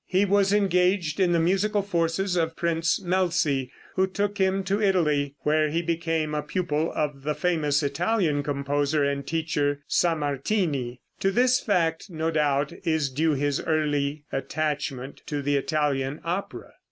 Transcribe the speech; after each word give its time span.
He 0.07 0.25
was 0.25 0.51
engaged 0.51 1.19
in 1.19 1.31
the 1.31 1.37
musical 1.39 1.83
forces 1.83 2.35
of 2.35 2.55
Prince 2.55 2.99
Melzi, 3.03 3.69
who 3.93 4.07
took 4.07 4.39
him 4.39 4.63
to 4.63 4.81
Italy, 4.81 5.35
where 5.41 5.69
he 5.69 5.83
became 5.83 6.33
a 6.33 6.41
pupil 6.41 6.91
of 6.95 7.21
the 7.21 7.35
famous 7.35 7.83
Italian 7.83 8.41
composer 8.41 9.03
and 9.03 9.27
teacher, 9.27 9.83
Sammartini. 9.87 11.01
To 11.19 11.29
this 11.29 11.59
fact, 11.59 12.09
no 12.09 12.31
doubt, 12.31 12.73
is 12.83 13.11
due 13.11 13.33
his 13.35 13.59
early 13.61 14.25
attachment 14.31 15.21
to 15.27 15.39
the 15.43 15.55
Italian 15.55 16.19
opera. 16.25 16.71